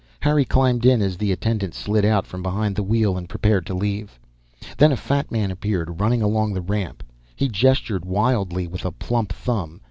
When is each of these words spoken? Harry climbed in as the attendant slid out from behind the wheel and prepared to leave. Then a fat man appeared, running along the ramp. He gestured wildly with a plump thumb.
Harry 0.21 0.43
climbed 0.45 0.83
in 0.83 0.99
as 0.99 1.15
the 1.15 1.31
attendant 1.31 1.75
slid 1.75 2.03
out 2.03 2.25
from 2.25 2.41
behind 2.41 2.75
the 2.75 2.81
wheel 2.81 3.19
and 3.19 3.29
prepared 3.29 3.67
to 3.67 3.75
leave. 3.75 4.19
Then 4.75 4.91
a 4.91 4.97
fat 4.97 5.31
man 5.31 5.51
appeared, 5.51 5.99
running 5.99 6.23
along 6.23 6.53
the 6.53 6.59
ramp. 6.61 7.03
He 7.35 7.47
gestured 7.47 8.03
wildly 8.03 8.65
with 8.65 8.83
a 8.83 8.91
plump 8.91 9.31
thumb. 9.31 9.79